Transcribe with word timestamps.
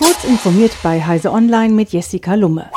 Kurz 0.00 0.24
informiert 0.24 0.72
bei 0.82 1.02
Heise 1.02 1.30
Online 1.30 1.74
mit 1.74 1.92
Jessica 1.92 2.34
Lumme. 2.34 2.70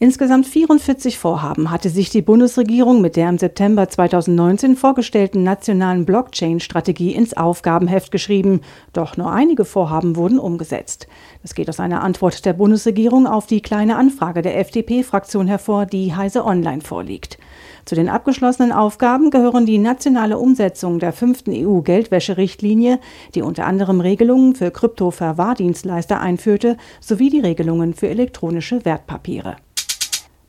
Insgesamt 0.00 0.44
44 0.44 1.20
Vorhaben 1.20 1.70
hatte 1.70 1.88
sich 1.88 2.10
die 2.10 2.20
Bundesregierung 2.20 3.00
mit 3.00 3.14
der 3.14 3.28
im 3.28 3.38
September 3.38 3.88
2019 3.88 4.74
vorgestellten 4.74 5.44
nationalen 5.44 6.04
Blockchain-Strategie 6.04 7.14
ins 7.14 7.36
Aufgabenheft 7.36 8.10
geschrieben. 8.10 8.60
Doch 8.92 9.16
nur 9.16 9.30
einige 9.30 9.64
Vorhaben 9.64 10.16
wurden 10.16 10.40
umgesetzt. 10.40 11.06
Das 11.42 11.54
geht 11.54 11.68
aus 11.68 11.78
einer 11.78 12.02
Antwort 12.02 12.44
der 12.44 12.54
Bundesregierung 12.54 13.28
auf 13.28 13.46
die 13.46 13.62
kleine 13.62 13.94
Anfrage 13.94 14.42
der 14.42 14.58
FDP-Fraktion 14.58 15.46
hervor, 15.46 15.86
die 15.86 16.16
Heise 16.16 16.44
Online 16.44 16.80
vorliegt. 16.80 17.38
Zu 17.84 17.94
den 17.94 18.08
abgeschlossenen 18.08 18.72
Aufgaben 18.72 19.30
gehören 19.30 19.66
die 19.66 19.78
nationale 19.78 20.38
Umsetzung 20.38 20.98
der 20.98 21.12
fünften 21.12 21.52
EU-Geldwäscherichtlinie, 21.52 22.98
die 23.34 23.42
unter 23.42 23.66
anderem 23.66 24.00
Regelungen 24.00 24.54
für 24.54 24.70
Kryptoverwahrdienstleister 24.70 26.18
einführte, 26.18 26.78
sowie 27.00 27.28
die 27.28 27.40
Regelungen 27.40 27.92
für 27.92 28.08
elektronische 28.08 28.84
Wertpapiere. 28.86 29.56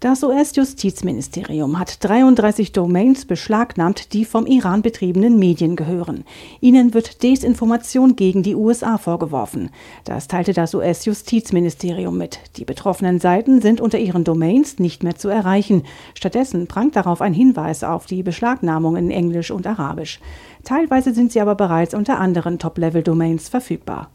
Das 0.05 0.21
US-Justizministerium 0.21 1.79
hat 1.79 2.03
33 2.03 2.71
Domains 2.71 3.25
beschlagnahmt, 3.25 4.13
die 4.13 4.23
vom 4.23 4.45
Iran 4.45 4.83
betriebenen 4.83 5.39
Medien 5.39 5.75
gehören. 5.75 6.25
Ihnen 6.61 6.93
wird 6.93 7.23
Desinformation 7.23 8.15
gegen 8.15 8.43
die 8.43 8.53
USA 8.53 8.99
vorgeworfen. 8.99 9.71
Das 10.03 10.27
teilte 10.27 10.53
das 10.53 10.75
US-Justizministerium 10.75 12.15
mit. 12.19 12.37
Die 12.57 12.65
betroffenen 12.65 13.19
Seiten 13.19 13.61
sind 13.61 13.81
unter 13.81 13.97
ihren 13.97 14.23
Domains 14.23 14.77
nicht 14.77 15.03
mehr 15.03 15.15
zu 15.15 15.29
erreichen. 15.29 15.81
Stattdessen 16.13 16.67
prangt 16.67 16.95
darauf 16.95 17.19
ein 17.19 17.33
Hinweis 17.33 17.83
auf 17.83 18.05
die 18.05 18.21
Beschlagnahmung 18.21 18.97
in 18.97 19.09
Englisch 19.09 19.49
und 19.49 19.65
Arabisch. 19.65 20.19
Teilweise 20.63 21.15
sind 21.15 21.31
sie 21.31 21.41
aber 21.41 21.55
bereits 21.55 21.95
unter 21.95 22.19
anderen 22.19 22.59
Top-Level-Domains 22.59 23.49
verfügbar. 23.49 24.11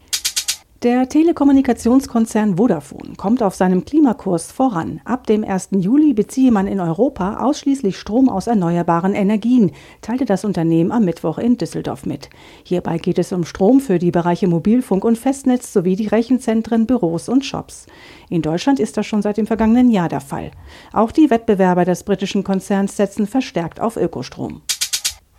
Der 0.83 1.07
Telekommunikationskonzern 1.07 2.57
Vodafone 2.57 3.13
kommt 3.15 3.43
auf 3.43 3.53
seinem 3.53 3.85
Klimakurs 3.85 4.51
voran. 4.51 4.99
Ab 5.05 5.27
dem 5.27 5.43
1. 5.43 5.69
Juli 5.73 6.13
beziehe 6.13 6.51
man 6.51 6.65
in 6.65 6.79
Europa 6.79 7.37
ausschließlich 7.45 7.99
Strom 7.99 8.27
aus 8.27 8.47
erneuerbaren 8.47 9.13
Energien, 9.13 9.73
teilte 10.01 10.25
das 10.25 10.43
Unternehmen 10.43 10.91
am 10.91 11.05
Mittwoch 11.05 11.37
in 11.37 11.55
Düsseldorf 11.55 12.07
mit. 12.07 12.31
Hierbei 12.63 12.97
geht 12.97 13.19
es 13.19 13.31
um 13.31 13.45
Strom 13.45 13.79
für 13.79 13.99
die 13.99 14.09
Bereiche 14.09 14.47
Mobilfunk 14.47 15.05
und 15.05 15.19
Festnetz 15.19 15.71
sowie 15.71 15.95
die 15.95 16.07
Rechenzentren, 16.07 16.87
Büros 16.87 17.29
und 17.29 17.45
Shops. 17.45 17.85
In 18.31 18.41
Deutschland 18.41 18.79
ist 18.79 18.97
das 18.97 19.05
schon 19.05 19.21
seit 19.21 19.37
dem 19.37 19.45
vergangenen 19.45 19.91
Jahr 19.91 20.09
der 20.09 20.19
Fall. 20.19 20.49
Auch 20.93 21.11
die 21.11 21.29
Wettbewerber 21.29 21.85
des 21.85 22.01
britischen 22.01 22.43
Konzerns 22.43 22.97
setzen 22.97 23.27
verstärkt 23.27 23.79
auf 23.79 23.97
Ökostrom. 23.97 24.63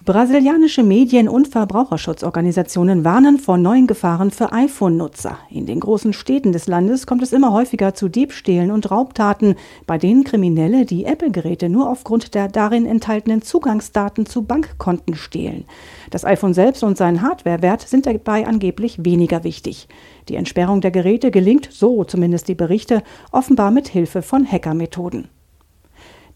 Brasilianische 0.04 0.82
Medien- 0.82 1.28
und 1.28 1.46
Verbraucherschutzorganisationen 1.46 3.04
warnen 3.04 3.38
vor 3.38 3.56
neuen 3.56 3.86
Gefahren 3.86 4.32
für 4.32 4.52
iPhone-Nutzer. 4.52 5.38
In 5.48 5.64
den 5.64 5.78
großen 5.78 6.12
Städten 6.12 6.50
des 6.50 6.66
Landes 6.66 7.06
kommt 7.06 7.22
es 7.22 7.32
immer 7.32 7.52
häufiger 7.52 7.94
zu 7.94 8.08
Diebstählen 8.08 8.72
und 8.72 8.90
Raubtaten, 8.90 9.54
bei 9.86 9.98
denen 9.98 10.24
Kriminelle 10.24 10.86
die 10.86 11.04
Apple-Geräte 11.04 11.68
nur 11.68 11.88
aufgrund 11.88 12.34
der 12.34 12.48
darin 12.48 12.84
enthaltenen 12.84 13.42
Zugangsdaten 13.42 14.26
zu 14.26 14.42
Bankkonten 14.42 15.14
stehlen. 15.14 15.66
Das 16.10 16.24
iPhone 16.24 16.52
selbst 16.52 16.82
und 16.82 16.96
sein 16.96 17.22
Hardwarewert 17.22 17.82
sind 17.82 18.06
dabei 18.06 18.44
angeblich 18.44 19.04
weniger 19.04 19.44
wichtig. 19.44 19.86
Die 20.28 20.34
Entsperrung 20.34 20.80
der 20.80 20.90
Geräte 20.90 21.30
gelingt, 21.30 21.68
so 21.70 22.02
zumindest 22.02 22.48
die 22.48 22.56
Berichte, 22.56 23.04
offenbar 23.30 23.70
mit 23.70 23.86
Hilfe 23.86 24.22
von 24.22 24.50
Hackermethoden. 24.50 25.28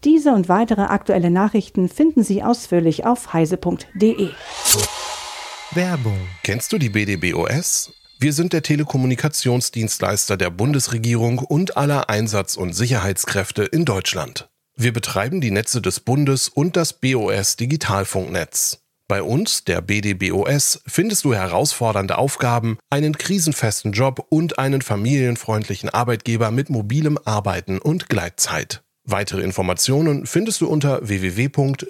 Diese 0.03 0.31
und 0.33 0.47
weitere 0.49 0.81
aktuelle 0.81 1.31
Nachrichten 1.31 1.89
finden 1.89 2.23
Sie 2.23 2.43
ausführlich 2.43 3.05
auf 3.05 3.33
heise.de. 3.33 4.29
Werbung. 5.71 6.19
Kennst 6.43 6.71
du 6.71 6.77
die 6.77 6.89
BDBOS? 6.89 7.91
Wir 8.19 8.33
sind 8.33 8.53
der 8.53 8.63
Telekommunikationsdienstleister 8.63 10.37
der 10.37 10.49
Bundesregierung 10.49 11.39
und 11.39 11.77
aller 11.77 12.09
Einsatz- 12.09 12.57
und 12.57 12.73
Sicherheitskräfte 12.73 13.63
in 13.63 13.85
Deutschland. 13.85 14.49
Wir 14.75 14.93
betreiben 14.93 15.41
die 15.41 15.51
Netze 15.51 15.81
des 15.81 15.99
Bundes 15.99 16.49
und 16.49 16.77
das 16.77 16.93
BOS 16.93 17.57
Digitalfunknetz. 17.57 18.79
Bei 19.07 19.23
uns, 19.23 19.63
der 19.63 19.81
BDBOS, 19.81 20.81
findest 20.85 21.25
du 21.25 21.33
herausfordernde 21.33 22.17
Aufgaben, 22.17 22.77
einen 22.89 23.17
krisenfesten 23.17 23.91
Job 23.93 24.25
und 24.29 24.59
einen 24.59 24.81
familienfreundlichen 24.81 25.89
Arbeitgeber 25.89 26.51
mit 26.51 26.69
mobilem 26.69 27.17
Arbeiten 27.23 27.79
und 27.79 28.09
Gleitzeit. 28.09 28.83
Weitere 29.09 29.41
Informationen 29.41 30.25
findest 30.25 30.59
du 30.59 30.67
unter 30.67 30.99
www.bdbos.de. 31.07 31.87